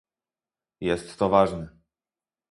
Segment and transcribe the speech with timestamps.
[0.79, 1.69] Jest to ważne